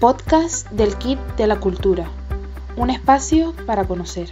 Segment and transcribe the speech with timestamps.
[0.00, 2.08] podcast del Kit de la Cultura,
[2.76, 4.30] un espacio para conocer.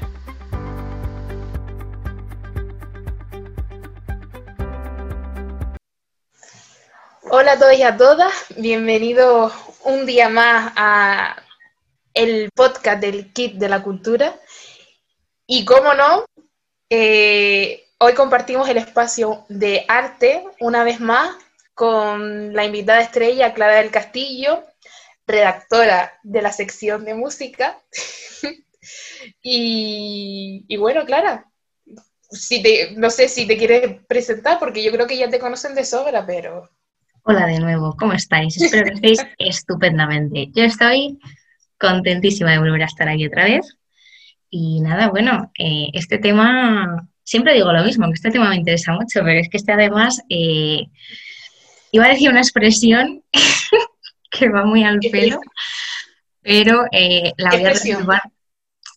[7.29, 9.53] Hola a todos y a todas, bienvenidos
[9.83, 11.42] un día más a
[12.14, 14.38] el podcast del Kit de la Cultura.
[15.48, 16.27] Y cómo no,
[16.91, 21.37] eh, hoy compartimos el espacio de arte una vez más
[21.74, 24.62] con la invitada estrella Clara del Castillo,
[25.26, 27.78] redactora de la sección de música.
[29.42, 31.46] y, bueno, Clara,
[32.30, 32.62] si
[32.96, 36.24] no sé si te quieres presentar, porque yo creo que ya te conocen de sobra,
[36.24, 36.70] pero...
[37.22, 38.60] Hola de nuevo, ¿cómo estáis?
[38.60, 40.48] Espero que estéis estupendamente.
[40.54, 41.18] Yo estoy
[41.78, 43.77] contentísima de volver a estar aquí otra vez.
[44.48, 48.92] Y nada, bueno, eh, este tema, siempre digo lo mismo, que este tema me interesa
[48.92, 50.86] mucho, pero es que este además, eh,
[51.90, 53.24] iba a decir una expresión
[54.38, 55.40] que va muy al pelo,
[56.42, 58.22] pero eh, la voy a reservar.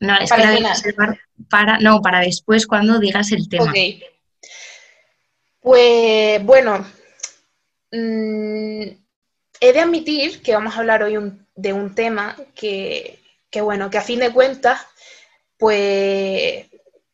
[0.02, 1.19] No, es que la voy a reservar
[1.50, 3.73] para, no, para después cuando digas el tema.
[5.61, 6.86] Pues bueno,
[7.91, 8.83] mm,
[9.61, 11.17] he de admitir que vamos a hablar hoy
[11.55, 14.81] de un tema que, que, bueno, que a fin de cuentas,
[15.58, 16.66] pues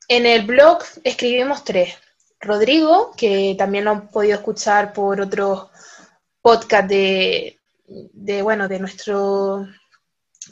[0.07, 1.95] en el blog escribimos tres.
[2.39, 5.69] Rodrigo, que también lo han podido escuchar por otros
[6.41, 7.54] podcasts de,
[7.87, 9.67] de, bueno, de nuestro,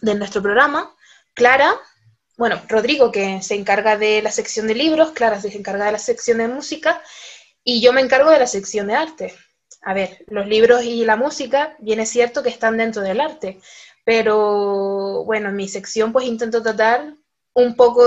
[0.01, 0.95] de nuestro programa.
[1.33, 1.79] Clara,
[2.37, 5.99] bueno, Rodrigo que se encarga de la sección de libros, Clara se encarga de la
[5.99, 7.01] sección de música
[7.63, 9.35] y yo me encargo de la sección de arte.
[9.81, 13.59] A ver, los libros y la música, bien es cierto que están dentro del arte,
[14.05, 17.15] pero bueno, en mi sección pues intento tratar
[17.53, 18.03] un poco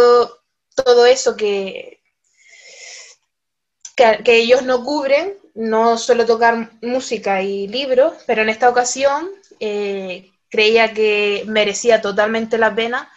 [0.75, 2.01] todo eso que,
[3.95, 9.31] que, que ellos no cubren no suelo tocar música y libros, pero en esta ocasión
[9.59, 13.11] eh, creía que merecía totalmente la pena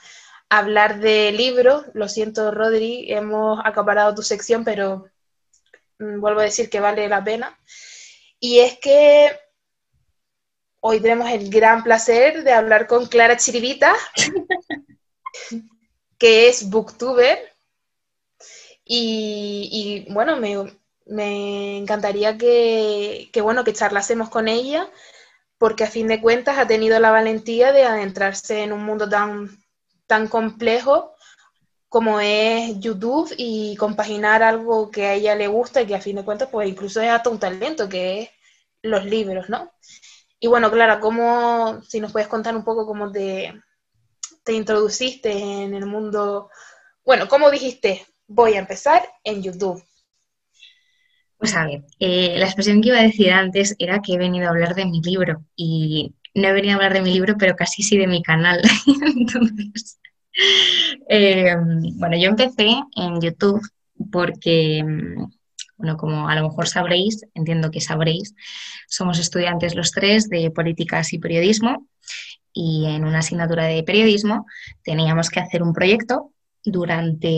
[0.47, 1.85] hablar de libros.
[1.93, 5.09] Lo siento, Rodri, hemos acaparado tu sección, pero
[5.99, 7.59] mm, vuelvo a decir que vale la pena.
[8.39, 9.37] Y es que
[10.80, 13.93] hoy tenemos el gran placer de hablar con Clara Chirivita,
[16.17, 17.37] que es booktuber.
[18.85, 24.89] Y, y bueno, me, me encantaría que, bueno, que charlásemos con ella,
[25.58, 29.49] porque a fin de cuentas ha tenido la valentía de adentrarse en un mundo tan,
[30.08, 31.14] tan complejo
[31.89, 36.17] como es YouTube y compaginar algo que a ella le gusta y que a fin
[36.17, 38.30] de cuentas pues incluso es hasta un talento, que es
[38.83, 39.71] los libros, ¿no?
[40.39, 43.59] Y bueno, Clara, ¿cómo, si nos puedes contar un poco cómo te,
[44.43, 46.49] te introduciste en el mundo,
[47.03, 49.83] bueno, cómo dijiste, voy a empezar en YouTube?
[51.39, 54.48] Pues a ver, eh, la expresión que iba a decir antes era que he venido
[54.48, 57.55] a hablar de mi libro y no he venido a hablar de mi libro, pero
[57.55, 58.61] casi sí de mi canal.
[59.17, 60.00] Entonces,
[61.08, 61.55] eh,
[61.95, 63.61] bueno, yo empecé en YouTube
[64.11, 64.83] porque,
[65.77, 68.36] bueno, como a lo mejor sabréis, entiendo que sabréis,
[68.89, 71.88] somos estudiantes los tres de políticas y periodismo
[72.52, 74.45] y en una asignatura de periodismo
[74.83, 76.33] teníamos que hacer un proyecto
[76.66, 77.30] durante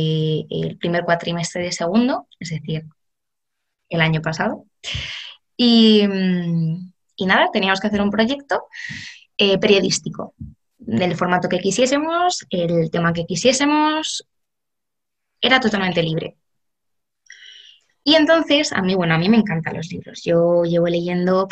[0.50, 2.86] el primer cuatrimestre de segundo, es decir,
[3.92, 4.66] el año pasado.
[5.56, 6.08] Y,
[7.20, 8.64] nada, teníamos que hacer un proyecto
[9.38, 10.34] eh, periodístico
[10.80, 14.26] del formato que quisiésemos, el tema que quisiésemos,
[15.40, 16.38] era totalmente libre.
[18.04, 20.24] Y entonces, a mí, bueno, a mí me encantan los libros.
[20.24, 21.50] Yo llevo leyendo, o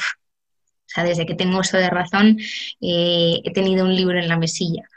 [0.88, 2.40] sea, desde que tengo uso de razón,
[2.82, 4.90] eh, he tenido un libro en la mesilla.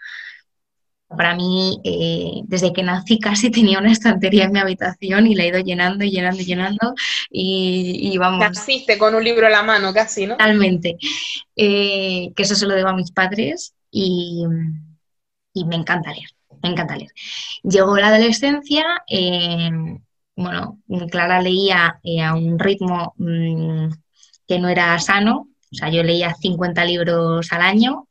[1.16, 5.44] Para mí, eh, desde que nací casi tenía una estantería en mi habitación y la
[5.44, 6.94] he ido llenando y llenando y llenando
[7.30, 8.40] y, vamos.
[8.40, 10.36] Naciste con un libro en la mano casi, ¿no?
[10.36, 10.96] Totalmente.
[11.56, 16.30] Eh, que eso se lo debo a mis padres y, me encanta leer,
[16.62, 17.10] me encanta leer.
[17.62, 19.70] Llegó la adolescencia, eh,
[20.34, 20.78] bueno,
[21.10, 23.90] Clara leía a un ritmo mm,
[24.48, 28.08] que no era sano, o sea, yo leía 50 libros al año,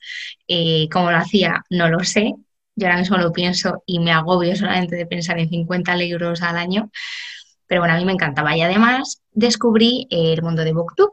[0.91, 1.63] ¿cómo lo hacía?
[1.69, 2.33] No lo sé,
[2.75, 6.57] yo ahora mismo lo pienso y me agobio solamente de pensar en 50 libros al
[6.57, 6.89] año.
[7.67, 8.55] Pero bueno, a mí me encantaba.
[8.55, 11.11] Y además descubrí el mundo de Booktube,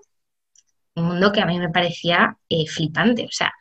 [0.97, 3.25] un mundo que a mí me parecía eh, flipante.
[3.25, 3.53] O sea,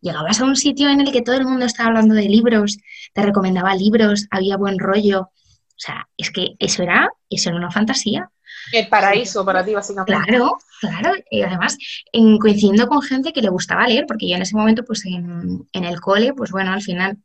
[0.00, 2.78] llegabas a un sitio en el que todo el mundo estaba hablando de libros,
[3.14, 5.20] te recomendaba libros, había buen rollo.
[5.22, 8.30] O sea, es que eso era, eso era una fantasía.
[8.72, 10.12] El paraíso para ti, básicamente.
[10.12, 11.14] Claro, claro.
[11.30, 11.76] Y además,
[12.12, 15.66] en, coincidiendo con gente que le gustaba leer, porque yo en ese momento, pues en,
[15.72, 17.18] en el cole, pues bueno, al final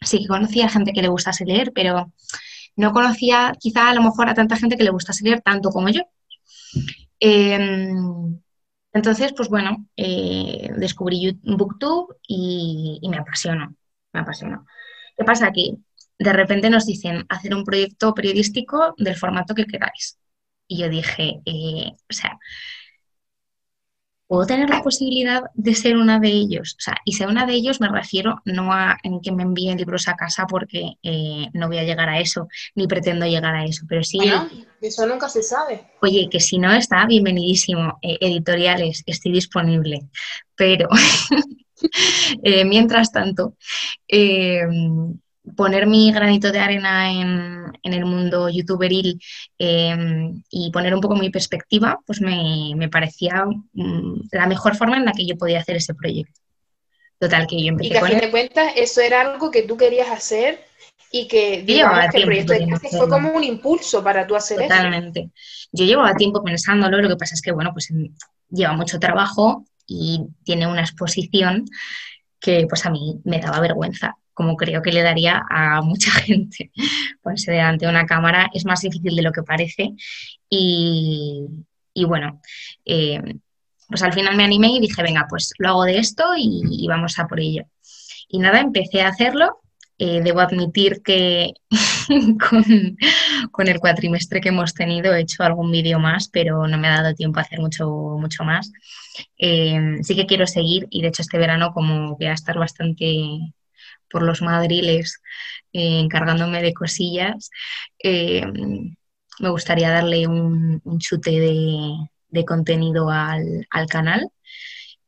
[0.00, 2.12] sí que conocía gente que le gustase leer, pero
[2.76, 5.88] no conocía quizá a lo mejor a tanta gente que le gustase leer tanto como
[5.88, 6.02] yo.
[7.20, 8.40] Em,
[8.92, 13.74] Entonces, pues bueno, eh, descubrí Booktube y, me apasionó,
[14.12, 14.66] me apasionó.
[15.16, 15.78] ¿Qué pasa aquí?
[16.18, 20.18] De repente nos dicen hacer un proyecto periodístico del formato que queráis.
[20.68, 22.38] Y yo dije, eh, o sea,
[24.26, 26.76] ¿puedo tener la posibilidad de ser una de ellos?
[26.78, 29.78] O sea, y ser una de ellos me refiero no a en que me envíen
[29.78, 33.64] libros a casa porque eh, no voy a llegar a eso, ni pretendo llegar a
[33.64, 34.18] eso, pero sí...
[34.80, 35.86] eso nunca se sabe.
[36.02, 37.98] Oye, que si no está, bienvenidísimo.
[38.02, 40.00] Eh, editoriales, estoy disponible.
[40.54, 40.88] Pero,
[42.64, 43.54] mientras tanto,
[45.54, 49.20] poner mi granito de arena en, el mundo youtuberil
[49.58, 55.04] em, y poner un poco mi perspectiva, pues me, parecía mm, la mejor forma en
[55.04, 56.40] la que yo podía hacer ese proyecto.
[57.18, 59.76] Total, que yo empecé Y que a fin de cuentas eso era algo que tú
[59.76, 60.64] querías hacer
[61.12, 64.68] y que, digamos, que el proyecto de fue como un impulso para tú hacer eso.
[64.68, 65.30] Totalmente.
[65.72, 68.12] Yo llevaba tiempo pensándolo, lo que pasa es que, bueno, pues em,
[68.50, 71.64] lleva mucho trabajo y tiene una exposición
[72.40, 76.70] que pues a mí me daba vergüenza como creo que le daría a mucha gente.
[77.22, 79.94] Ponerse delante de una cámara es más difícil de lo que parece
[80.48, 81.48] y,
[82.06, 82.42] bueno,
[82.84, 83.22] eh,
[83.88, 87.18] pues al final me animé y dije, venga, pues lo hago de esto y, vamos
[87.18, 87.64] a por ello.
[88.28, 89.62] Y nada, empecé a hacerlo.
[89.98, 91.54] Eh, debo admitir que
[93.50, 97.00] con, el cuatrimestre que hemos tenido he hecho algún vídeo más, pero no me ha
[97.00, 97.88] dado tiempo a hacer mucho,
[98.20, 98.70] mucho más.
[99.38, 103.54] Eh, sí que quiero seguir y de hecho este verano como voy a estar bastante
[104.10, 105.20] por los madriles
[105.72, 107.50] eh, encargándome de cosillas,
[108.02, 108.42] eh,
[109.38, 111.30] me gustaría darle un, chute
[112.30, 114.30] de, contenido al, canal.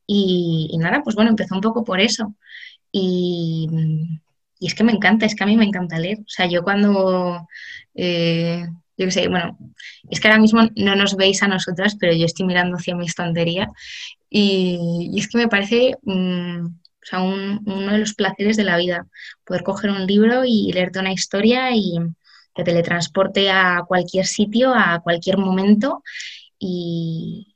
[0.07, 2.35] Y, nada, pues bueno, empezó un poco por eso.
[2.93, 3.69] Y,
[4.61, 6.19] es que me encanta, es que a mí me encanta leer.
[6.21, 7.49] O sea, yo cuando,
[7.95, 8.67] eh,
[8.97, 9.57] yo qué sé, bueno,
[10.11, 13.07] es que ahora mismo no nos veis a nosotras, pero yo estoy mirando hacia mi
[13.07, 13.69] estantería
[14.31, 15.97] y, es que me parece...
[16.03, 16.67] Mm,
[17.09, 19.07] sea, uno de los placeres de la vida,
[19.45, 21.99] poder coger un libro y leerte una historia y
[22.55, 26.03] que teletransporte a cualquier sitio, a cualquier momento
[26.59, 27.55] y,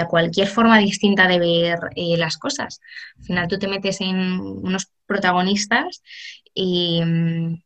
[0.00, 2.80] a cualquier forma distinta de ver eh, las cosas.
[3.18, 6.02] Al final tú te metes en unos protagonistas
[6.54, 7.62] y mm,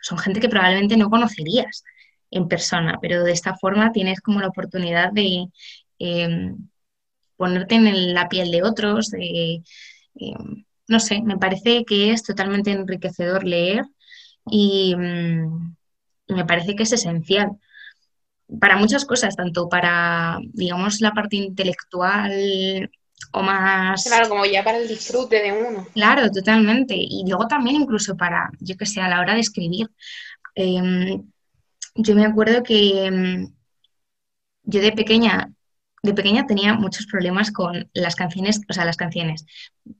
[0.00, 1.84] son gente que probablemente no conocerías
[2.30, 5.46] en persona, pero de esta forma tienes como la oportunidad de
[5.98, 6.68] em,
[7.36, 9.62] ponerte en la piel de otros, de
[10.16, 13.84] em, no sé, me parece que es totalmente enriquecedor leer
[14.46, 15.74] y, mm,
[16.28, 17.52] me parece que es esencial
[18.60, 22.90] para muchas cosas, tanto para, digamos, la parte intelectual
[23.32, 24.04] o más...
[24.04, 25.86] Claro, como ya para el disfrute de uno.
[25.94, 26.94] Claro, totalmente.
[26.96, 29.90] Y luego también incluso para, yo que sé, a la hora de escribir.
[30.54, 31.22] Em,
[31.94, 33.52] yo me acuerdo que em,
[34.64, 35.53] yo de pequeña
[36.04, 39.46] de pequeña tenía muchos problemas con las canciones, o sea, las canciones,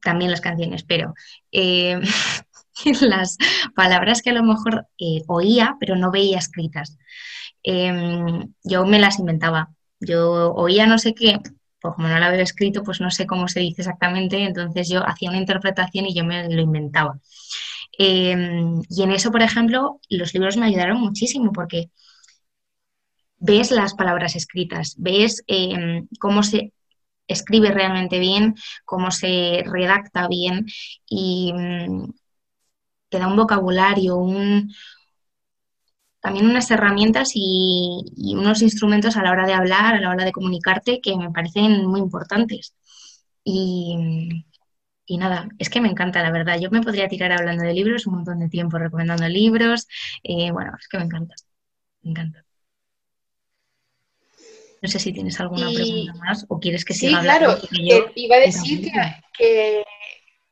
[0.03, 1.15] también las canciones, pero
[1.51, 1.99] eh,
[3.01, 3.39] las
[3.75, 6.99] palabras que a lo mejor eh, oía, pero no veía escritas.
[7.63, 9.71] Em, yo me las inventaba.
[9.99, 11.41] Yo oía no sé qué,
[11.81, 15.07] pues como no la había escrito, pues no sé cómo se dice exactamente, entonces yo
[15.09, 17.19] hacía una interpretación y yo me lo inventaba.
[17.97, 21.91] Em, y en eso, por ejemplo, los libros me ayudaron muchísimo porque
[23.45, 26.73] ves las palabras escritas, ves em, cómo se
[27.29, 28.55] escribe realmente bien,
[28.85, 30.67] cómo se redacta bien
[31.09, 32.13] y mm,
[33.11, 34.73] te da un vocabulario, un,
[36.21, 40.33] también unas herramientas y, unos instrumentos a la hora de hablar, a la hora de
[40.33, 42.75] comunicarte que me parecen muy importantes.
[43.45, 43.97] Y,
[45.19, 46.59] nada, es que me encanta, la verdad.
[46.61, 49.87] Yo me podría tirar hablando de libros un montón de tiempo recomendando libros.
[50.23, 51.35] Eh, bueno, es que me encanta,
[52.03, 52.44] me encanta.
[54.85, 57.57] No sé si tienes alguna pregunta más o quieres que siga sí, claro.
[58.15, 58.93] iba a decir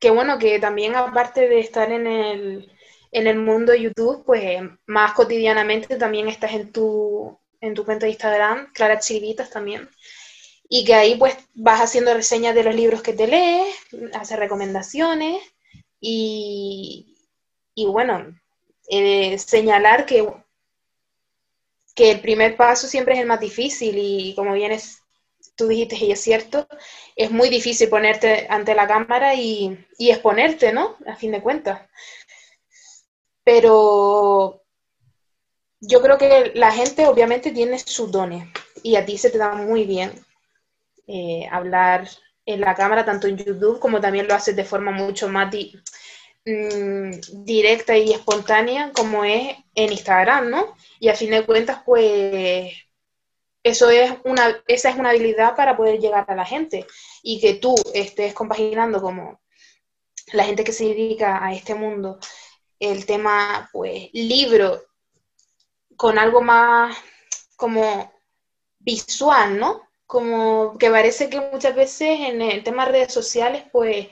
[0.01, 2.73] que, bueno, que también aparte de estar en el,
[3.11, 8.13] en el mundo YouTube, pues más cotidianamente también estás en tu, en tu cuenta de
[8.13, 9.91] Instagram, Clara Chilitas también.
[10.67, 13.77] Y que ahí pues vas haciendo reseñas de los libros que te lees,
[14.15, 15.43] haces recomendaciones
[16.01, 17.19] y,
[17.75, 18.35] y bueno,
[18.89, 20.27] eh, señalar que
[21.95, 24.79] que el primer paso siempre es el más difícil y como bien
[25.57, 26.67] tú dijiste y es cierto,
[27.17, 30.97] es muy difícil ponerte ante la cámara y, exponerte, ¿no?
[31.07, 31.83] A fin de cuentas.
[33.45, 34.63] Pero
[35.81, 38.49] yo creo que la gente obviamente tiene sus dones
[38.83, 40.13] y a ti se te da muy bien
[41.07, 42.09] eh, hablar
[42.47, 45.51] en la cámara, tanto en YouTube como también lo haces de forma mucho más
[46.45, 50.77] mm, directa y espontánea como es en Instagram, ¿no?
[51.01, 52.73] Y a fin de cuentas, pues
[53.63, 56.87] eso es una, esa es una habilidad para poder llegar a la gente
[57.23, 59.41] y que tú estés compaginando como
[60.33, 62.19] la gente que se dedica a este mundo,
[62.79, 64.83] el tema, pues, libro
[65.97, 66.97] con algo más
[67.57, 68.13] como
[68.81, 69.83] visual, ¿no?
[70.07, 74.09] Como que parece que muchas veces en el tema de redes sociales, pues,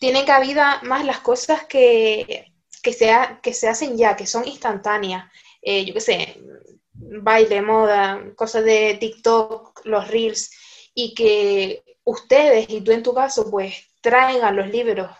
[0.00, 2.46] tienen cabida más las cosas que,
[2.82, 2.96] que,
[3.42, 5.30] que se hacen ya, que son instantáneas.
[5.62, 6.42] Eh, yo qué sé,
[6.92, 10.50] baile, moda, cosas de TikTok, los reels,
[10.94, 15.10] y que ustedes, y tú en tu caso, pues traigan los libros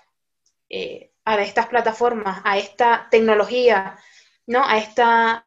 [0.71, 3.99] eh, a estas plataformas, a esta tecnología,
[4.47, 4.65] ¿no?
[4.65, 5.45] A esta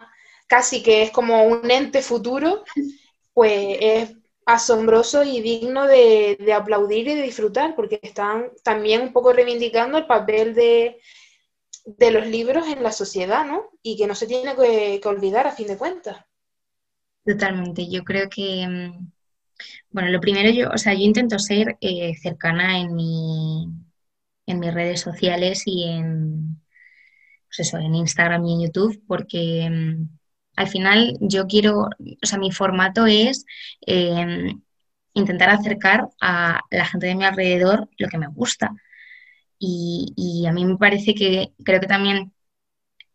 [0.48, 2.64] casi que es como un ente futuro,
[3.34, 4.12] pues es
[4.46, 10.06] asombroso y digno de, aplaudir y de disfrutar, porque están también un poco reivindicando el
[10.06, 11.00] papel de,
[12.12, 13.70] los libros en la sociedad, ¿no?
[13.82, 16.18] Y que no se tiene que, olvidar a fin de cuentas.
[17.26, 19.12] Totalmente, yo creo que, mm,
[19.92, 23.68] bueno, lo primero yo, o sea, yo intento ser eh, cercana en mi,
[24.46, 26.62] en mis redes sociales y en,
[27.46, 30.23] pues eso, en Instagram y en YouTube, porque mm,
[30.56, 33.46] al final yo quiero, o sea, mi formato es
[33.82, 34.62] em,
[35.14, 38.72] intentar acercar a la gente de mi alrededor lo que me gusta.
[39.60, 42.34] Y, a mí me parece que creo que también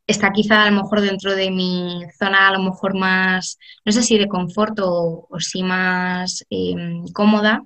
[0.07, 4.03] está quizá a lo mejor dentro de mi zona a lo mejor más, no sé
[4.03, 7.63] si de confort o, o si más em, cómoda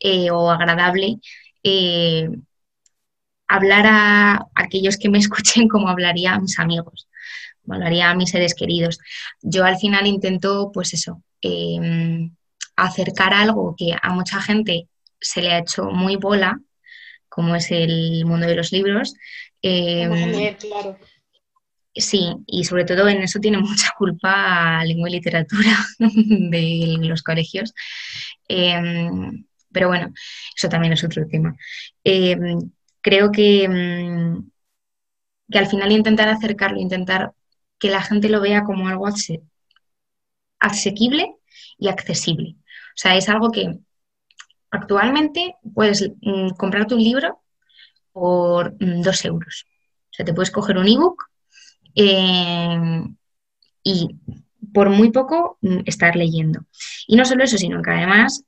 [0.00, 1.18] eh, o agradable,
[1.64, 2.28] eh,
[3.48, 7.08] hablar a aquellos que me escuchen como hablaría a mis amigos,
[7.68, 8.98] hablaría a mis seres queridos.
[9.40, 12.34] Yo al final intento, pues eso, em,
[12.76, 14.88] acercar algo que a mucha gente
[15.20, 16.60] se le ha hecho muy bola,
[17.28, 19.14] como es el mundo de los libros.
[19.62, 20.98] Em, claro.
[21.94, 27.74] Sí, y sobre todo en eso tiene mucha culpa lengua y literatura de los colegios.
[28.48, 30.12] Em, pero bueno,
[30.56, 31.54] eso también es otro tema
[33.02, 33.68] creo que,
[35.50, 37.32] que al final intentar acercarlo, intentar
[37.82, 39.08] que la gente lo vea como algo
[40.60, 41.34] asequible
[41.76, 42.54] y accesible.
[42.60, 43.76] O sea, es algo que
[44.70, 47.42] actualmente puedes mm, comprarte un libro
[48.12, 49.66] por mm, dos euros.
[50.10, 51.24] O sea, te puedes coger un ebook
[51.96, 53.02] eh,
[53.82, 54.08] y
[54.72, 56.60] por muy poco estar leyendo.
[57.08, 58.44] Y no solo eso, sino que además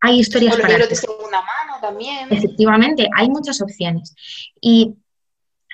[0.00, 0.78] hay historias para...
[0.78, 2.28] de segunda mano también.
[2.30, 4.14] Efectivamente, hay muchas opciones.
[4.58, 4.94] Y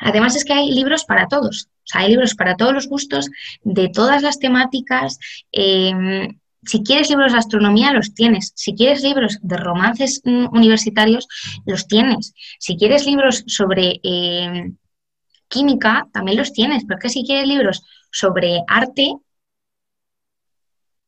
[0.01, 1.69] además es que hay libros para todos.
[1.89, 3.31] Sea, hay libros para todos los gustos,
[3.63, 5.19] de todas las temáticas.
[5.53, 8.53] Em, si quieres libros de astronomía, los tienes.
[8.55, 11.27] Si quieres libros de romances mm, universitarios,
[11.65, 12.35] los tienes.
[12.59, 14.77] Si quieres libros sobre em,
[15.49, 16.85] química, también los tienes.
[16.85, 19.15] Porque si quieres libros sobre arte,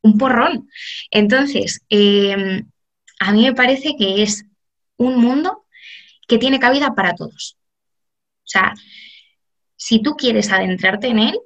[0.02, 0.68] un porrón.
[1.10, 2.64] Entonces, eh,
[3.18, 4.44] a mí me parece que es
[4.96, 5.66] un mundo
[6.26, 7.58] que tiene cabida para todos.
[8.44, 8.72] O sea,
[9.80, 11.40] si tú quieres adentrarte en él,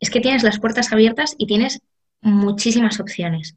[0.00, 1.80] es que tienes las puertas abiertas y tienes
[2.20, 3.54] muchísimas opciones.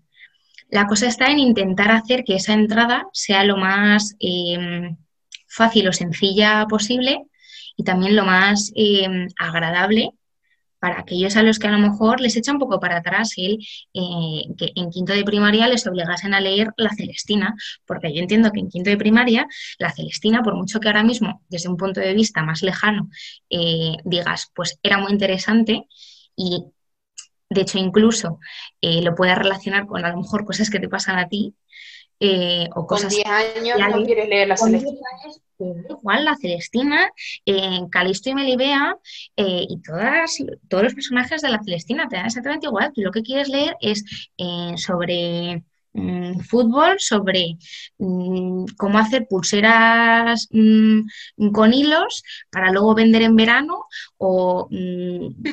[0.69, 4.95] La cosa está en intentar hacer que esa entrada sea lo más eh,
[5.47, 7.23] fácil o sencilla posible
[7.75, 10.11] y también lo más eh, agradable
[10.83, 13.57] para aquellos a los que a lo mejor les echa un poco para atrás el
[13.93, 18.51] eh, que en quinto de primaria les obligasen a leer la Celestina, porque yo entiendo
[18.51, 19.47] que en quinto de primaria
[19.79, 23.07] la Celestina, por mucho que ahora mismo desde un punto de vista más lejano
[23.49, 25.87] eh, digas, pues era muy interesante
[26.35, 26.65] y
[27.49, 28.41] de hecho incluso
[28.81, 31.55] eh, lo puedas relacionar con a lo mejor cosas que te pasan a ti,
[32.75, 33.15] o cosas...
[33.15, 34.99] Con 10 años no quieres leer la Celestina
[35.59, 37.09] igual la Celestina,
[37.45, 38.97] eh, Calisto y Melibea
[39.35, 42.91] eh, y todas, todos los personajes de la Celestina te dan exactamente igual.
[42.93, 44.03] Tú lo que quieres leer es
[44.37, 47.57] eh, sobre mm, fútbol, sobre
[47.97, 51.01] mm, cómo hacer pulseras mm,
[51.51, 53.85] con hilos para luego vender en verano
[54.17, 54.69] o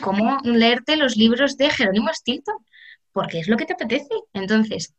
[0.02, 2.56] cómo leerte los libros de Jerónimo Stilton,
[3.12, 4.14] porque es lo que te apetece.
[4.32, 4.94] Entonces,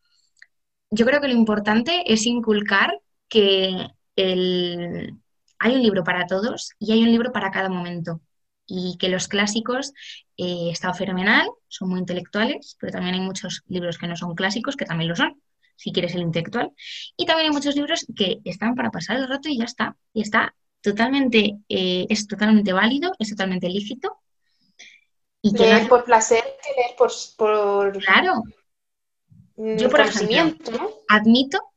[0.92, 7.04] yo creo que lo importante es inculcar que hay un libro para todos y hay
[7.04, 8.22] un libro para cada momento.
[8.66, 9.92] Y que los clásicos
[10.38, 14.76] eh, están fenomenal, son muy intelectuales, pero también hay muchos libros que no son clásicos,
[14.76, 15.42] que también lo son,
[15.76, 16.72] si quieres el intelectual.
[17.18, 19.96] Y también hay muchos libros que están para pasar el rato y ya está.
[20.14, 24.18] Y está totalmente, eh, es totalmente válido, es totalmente lícito.
[25.42, 27.98] Y leer por placer que leer por, por...
[28.04, 28.44] Claro.
[29.58, 31.71] Yo, por ejemplo, admito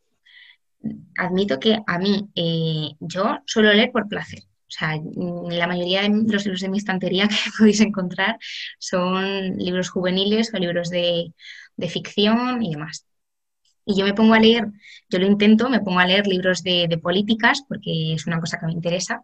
[1.19, 4.41] admito que a mí, eh, yo suelo leer por placer.
[4.43, 8.39] O sea, mm, la mayoría de los libros de mi estantería que podéis encontrar
[8.79, 11.33] son libros juveniles o libros de,
[11.77, 13.07] de ficción y demás.
[13.87, 14.67] Y yo me pongo a leer,
[15.11, 18.67] yo lo intento, me pongo a leer libros de, políticas porque es una cosa que
[18.67, 19.23] me interesa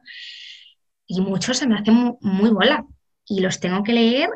[1.07, 2.87] y muchos se me hacen muy, muy bola
[3.27, 4.31] y los tengo que leer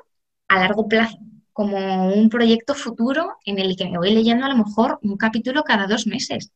[0.49, 1.19] a largo plazo,
[1.53, 5.63] como un proyecto futuro en el que me voy leyendo a lo mejor un capítulo
[5.63, 6.53] cada dos meses.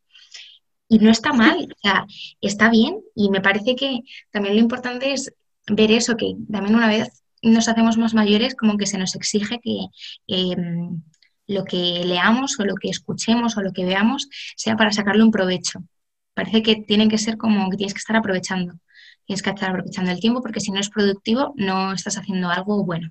[0.88, 2.06] Y no está mal, o sea,
[2.40, 5.34] está bien y me parece que también lo importante es
[5.66, 9.60] ver eso, que también una vez nos hacemos más mayores, como que se nos exige
[9.60, 9.86] que
[10.26, 11.02] em,
[11.46, 15.30] lo que leamos o lo que escuchemos o lo que veamos sea para sacarle un
[15.30, 15.80] provecho.
[16.34, 18.74] Parece que tienen que ser como que tienes que estar aprovechando,
[19.26, 22.84] tienes que estar aprovechando el tiempo porque si no es productivo no estás haciendo algo
[22.84, 23.10] bueno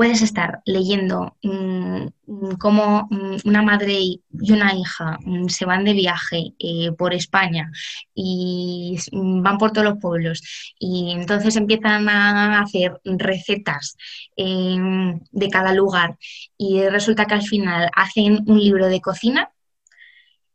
[0.00, 5.92] puedes estar leyendo mm, mm, cómo mm, una madre y una hija se van de
[5.92, 7.70] viaje eh, por España
[8.14, 10.42] y van por todos los pueblos
[10.78, 13.98] y entonces empiezan a hacer recetas
[14.36, 16.16] em, de cada lugar
[16.56, 19.50] y resulta que al final hacen un libro de cocina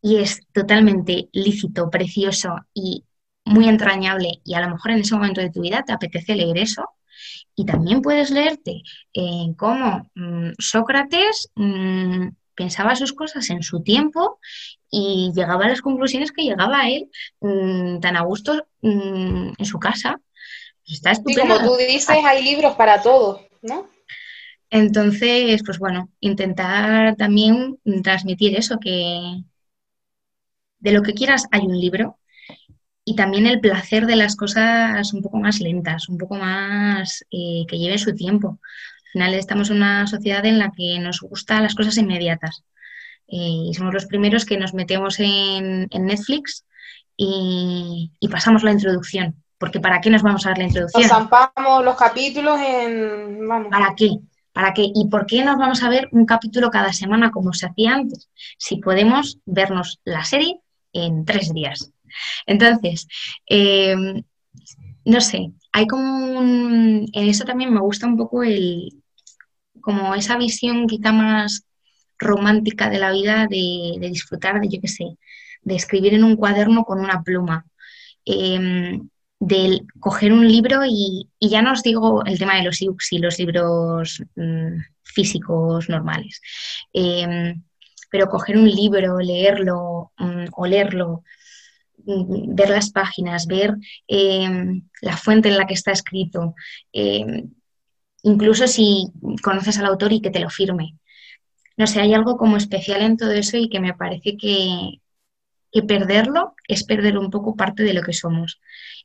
[0.01, 3.03] y es totalmente lícito, precioso y
[3.43, 6.57] muy entrañable y a lo mejor en ese momento de tu vida te apetece leer
[6.57, 6.89] eso
[7.55, 8.83] y también puedes leerte
[9.13, 14.39] en cómo mm, Sócrates mm, pensaba sus cosas en su tiempo
[14.89, 17.09] y llegaba a las conclusiones que llegaba él
[17.41, 20.19] mm, tan a gusto en su casa.
[20.87, 21.55] Está estupendo.
[21.55, 23.89] como tú dices, hay libros para todo, ¿no?
[24.69, 29.41] Entonces, pues bueno, intentar también transmitir eso, que
[30.79, 32.19] de lo que quieras hay un libro
[33.07, 37.63] y también el placer de las cosas un poco más lentas, un poco más eh,
[37.67, 38.59] que lleven su tiempo.
[39.05, 42.63] Al final estamos en una sociedad en la que nos gustan las cosas inmediatas
[43.27, 46.65] eh, y somos los primeros que nos metemos en, Netflix
[47.15, 49.35] y, pasamos la introducción.
[49.59, 51.03] Porque ¿para qué nos vamos a dar la introducción?
[51.03, 53.47] Nos zampamos los capítulos en...
[53.69, 54.17] ¿Para qué?
[54.51, 54.89] ¿Para qué?
[54.93, 58.29] ¿Y por qué nos vamos a ver un capítulo cada semana como se hacía antes?
[58.57, 60.59] Si podemos vernos la serie
[60.91, 61.94] en tres días.
[62.45, 63.07] Entonces,
[63.47, 64.23] em,
[65.05, 69.03] no sé, hay como un, en eso también me gusta un poco el,
[69.81, 71.65] como esa visión quizá más
[72.17, 75.17] romántica de la vida, de, disfrutar de, yo qué sé,
[75.61, 77.65] de escribir en un cuaderno con una pluma,
[78.25, 83.13] em, de coger un libro y, ya no os digo el tema de los ebooks
[83.13, 86.41] y los libros mm, físicos normales,
[86.93, 87.61] em,
[88.09, 91.23] pero coger un libro, leerlo, mm, o leerlo,
[91.97, 93.75] ver las páginas, ver
[94.07, 96.55] em, la fuente en la que está escrito,
[96.93, 97.49] em,
[98.23, 99.07] incluso si
[99.43, 100.97] conoces al autor y que te lo firme.
[101.77, 105.01] No sé, hay algo como especial en todo eso y que me parece que,
[105.87, 108.61] perderlo es perder un poco parte de lo que somos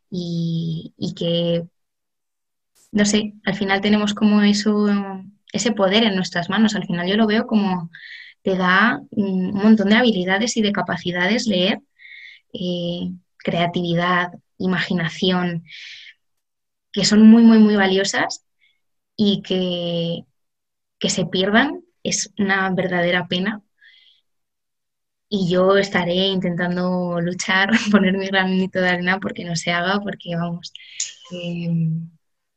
[0.09, 1.65] y, y que,
[2.93, 4.87] no sé, al final tenemos como eso,
[5.53, 6.77] ese poder en nuestras manos.
[6.77, 7.91] Al final yo lo veo como
[8.43, 11.81] te da un montón de habilidades y de capacidades leer
[12.53, 15.65] eh, creatividad, imaginación,
[16.93, 18.45] que son muy, muy, muy valiosas
[19.17, 20.25] y que,
[20.99, 23.63] que se pierdan es una verdadera pena.
[25.29, 30.37] Y yo estaré intentando luchar, poner mi granito de arena porque no se haga, porque
[30.37, 30.73] vamos,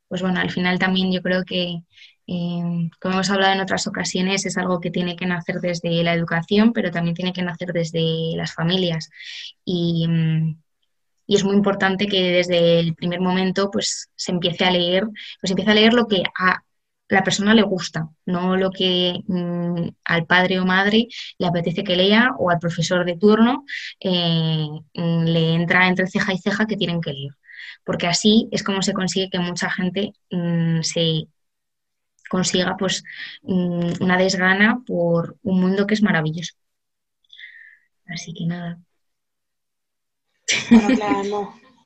[0.08, 1.84] pues bueno, al final también yo creo que
[2.26, 6.14] Em, como hemos hablado en otras ocasiones, es algo que tiene que nacer desde la
[6.14, 9.10] educación, pero también tiene que nacer desde las familias.
[9.66, 10.62] Y, mm,
[11.28, 15.08] y, es muy importante que desde el primer momento pues, se empiece a leer,
[15.42, 16.64] pues empiece a leer lo que a
[17.10, 21.08] la persona le gusta, no lo que mm, al padre o madre
[21.38, 23.66] le apetece que lea o al profesor de turno
[24.00, 27.34] eh, mm, le entra entre ceja y ceja que tienen que leer
[27.84, 30.14] porque así es como se consigue que mucha gente
[30.82, 31.28] se
[32.34, 33.04] consiga pues
[33.44, 36.56] mm, una desgana por un mundo que es maravilloso.
[38.08, 38.80] Así que nada.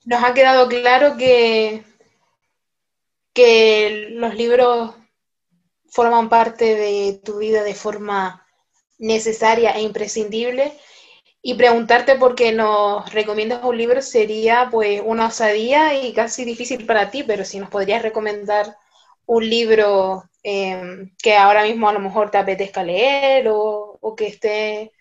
[0.05, 1.83] Nos ha quedado claro que,
[3.33, 4.95] que los libros
[5.89, 8.47] forman parte de tu vida de forma
[8.97, 10.71] necesaria e imprescindible.
[11.41, 16.85] Y preguntarte por qué nos recomiendas un libro sería pues una osadía y casi difícil
[16.85, 18.77] para ti, pero si nos podrías recomendar
[19.27, 24.93] un libro Em, que ahora mismo a lo mejor te apetezca leer o, que esté...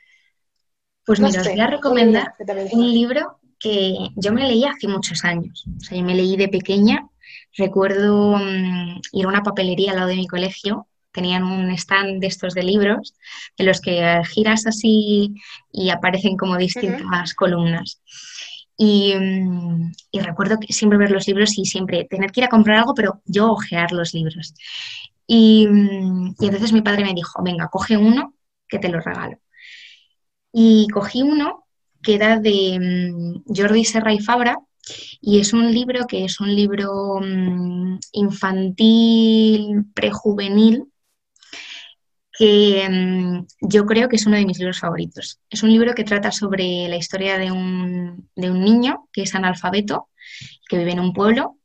[1.05, 2.35] Pues mira, os voy a recomendar
[2.73, 5.65] un libro que yo me leí hace muchos años.
[5.69, 7.07] O sea, yo me leí de pequeña.
[7.57, 10.89] Recuerdo mm, ir a una papelería al lado de mi colegio.
[11.13, 13.15] Tenían un stand de estos de libros,
[13.57, 15.33] en los que giras así
[15.71, 18.03] y aparecen como distintas columnas.
[18.77, 22.51] Y, mm, y, recuerdo que siempre ver los libros y siempre tener que ir a
[22.51, 24.53] comprar algo, pero yo ojear los libros.
[25.27, 28.35] Y, entonces mi padre me dijo, venga, coge uno
[28.69, 29.39] que te lo regalo.
[30.53, 31.67] Y cogí uno
[32.03, 34.59] que era de mm, Jordi Serra y Fabra,
[35.21, 40.85] y es un libro que es un libro mm, infantil, prejuvenil,
[42.39, 45.41] que mm, yo creo que es uno de mis libros favoritos.
[45.51, 49.35] Es un libro que trata sobre la historia de un, de un niño que es
[49.35, 50.09] analfabeto,
[50.69, 51.59] que vive en un pueblo,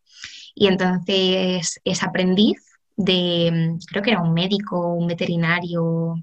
[0.56, 2.71] y entonces es aprendiz
[3.04, 6.16] de, creo que era un médico, un veterinario,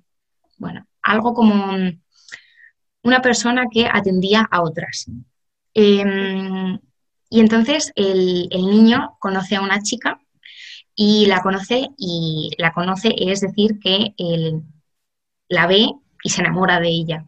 [0.58, 1.76] bueno, algo como
[3.02, 5.06] una persona que atendía a otras.
[5.74, 6.78] Em,
[7.30, 10.20] y entonces el, niño conoce a una chica
[10.94, 14.62] y la conoce y la conoce, es decir, que él
[15.48, 15.88] la ve
[16.22, 17.26] y se enamora de ella.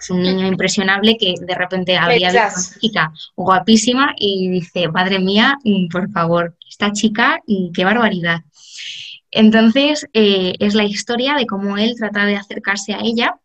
[0.00, 2.48] Es un niño impresionable que de repente visto una
[2.80, 8.40] chica guapísima y dice, madre mía, mm, por favor, esta chica, mm, qué barbaridad.
[9.30, 13.38] Entonces, eh, es la historia de cómo él trata de acercarse a ella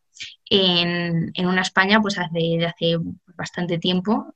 [0.49, 2.97] en, una España pues hace, hace
[3.35, 4.33] bastante tiempo.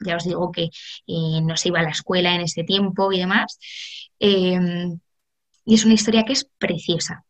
[0.00, 0.64] Ya os digo que
[1.06, 3.58] eh, no se iba a la escuela en ese tiempo y demás.
[4.20, 4.98] Em,
[5.64, 7.24] y es una historia que es preciosa.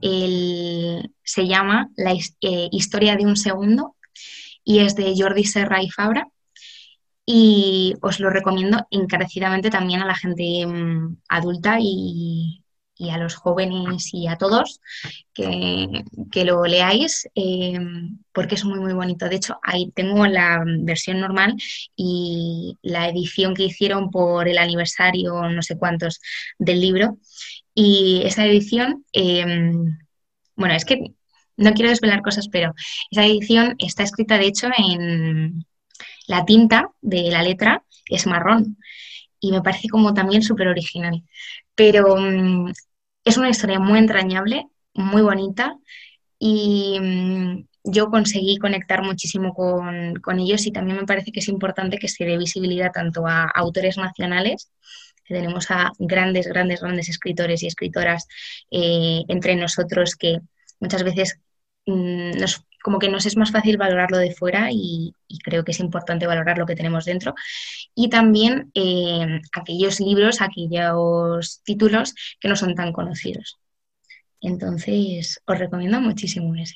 [0.00, 3.96] Se llama La eh, historia de un segundo
[4.64, 6.28] y es de Jordi Serra y Fabra.
[7.26, 12.64] Y os lo recomiendo encarecidamente también a la gente mm, adulta y,
[12.96, 14.80] y a los jóvenes y a todos
[15.32, 17.78] que, lo leáis eh,
[18.32, 19.28] porque es muy muy bonito.
[19.28, 21.56] De hecho, ahí tengo la versión normal
[21.96, 26.20] y la edición que hicieron por el aniversario, no sé cuántos,
[26.58, 27.18] del libro.
[27.74, 29.98] Y esa edición, em,
[30.56, 31.14] bueno, es que
[31.56, 32.74] no quiero desvelar cosas, pero
[33.10, 35.64] esa edición está escrita de hecho en
[36.26, 38.78] la tinta de la letra, es marrón
[39.40, 41.22] y me parece como también súper original.
[41.74, 42.72] Pero mm,
[43.24, 45.76] es una historia muy entrañable, muy bonita
[46.38, 51.98] y mm, yo conseguí conectar muchísimo con, ellos y también me parece que es importante
[51.98, 54.70] que se dé visibilidad tanto a autores nacionales,
[55.26, 58.26] tenemos a grandes, grandes, grandes escritores y escritoras
[58.70, 60.40] eh, entre nosotros que
[60.80, 61.38] muchas veces
[61.86, 65.80] mm, nos como que nos es más fácil valorarlo de fuera y, creo que es
[65.80, 67.34] importante valorar lo que tenemos dentro.
[67.94, 73.58] Y también eh, aquellos libros, aquellos títulos que no son tan conocidos.
[74.42, 76.74] Entonces, os recomiendo muchísimo ese.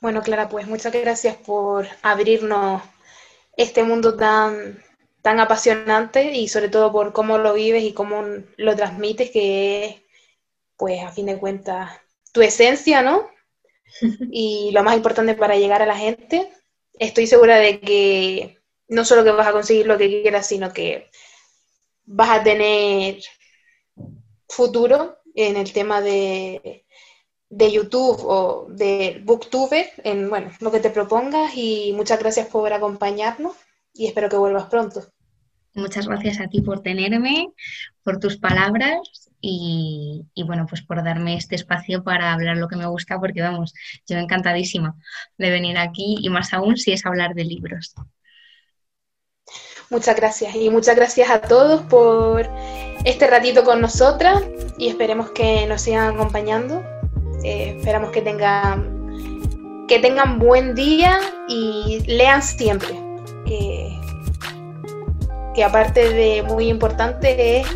[0.00, 2.80] Bueno, Clara, pues muchas gracias por abrirnos
[3.56, 4.78] este mundo tan,
[5.24, 8.22] tan apasionante y sobre todo por cómo lo vives y cómo
[8.58, 9.96] lo transmites, que es,
[10.76, 11.98] pues a fin de cuentas,
[12.30, 13.26] tu esencia, ¿no?
[14.30, 16.52] y lo más importante para llegar a la gente.
[16.98, 18.58] Estoy segura de que
[18.88, 21.08] no solo que vas a conseguir lo que quieras, sino que
[22.04, 23.22] vas a tener
[24.46, 26.84] futuro en el tema de,
[27.48, 32.70] de YouTube o de Booktuber, en bueno, lo que te propongas y muchas gracias por
[32.74, 33.56] acompañarnos
[33.94, 35.13] y espero que vuelvas pronto.
[35.74, 37.48] Muchas gracias a ti por tenerme,
[38.04, 42.86] por tus palabras y, bueno, pues por darme este espacio para hablar lo que me
[42.86, 43.74] gusta, porque vamos,
[44.06, 44.96] yo encantadísima
[45.36, 47.94] de venir aquí y más aún si es hablar de libros.
[49.90, 52.48] Muchas gracias y muchas gracias a todos por
[53.04, 54.42] este ratito con nosotras
[54.78, 56.82] y esperemos que nos sigan acompañando.
[57.42, 62.94] Eh, esperamos que tengan, que tengan buen día y lean siempre.
[65.54, 67.66] Que aparte de muy importante es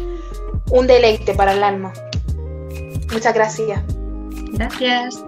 [0.71, 1.93] un deleite para el alma.
[3.13, 3.83] Muchas gracias.
[4.53, 5.25] Gracias.